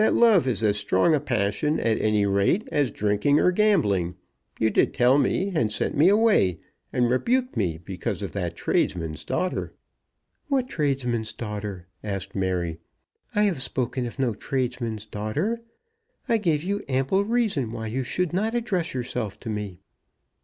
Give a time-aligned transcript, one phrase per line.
[0.01, 4.15] "That love is as strong a passion, at any rate, as drinking or gambling.
[4.59, 6.57] You did tell me, and sent me away,
[6.91, 9.73] and rebuked me because of that tradesman's daughter."
[10.47, 12.79] "What tradesman's daughter?" asked Mary.
[13.35, 15.61] "I have spoken of no tradesman's daughter.
[16.27, 19.81] I gave you ample reason why you should not address yourself to me."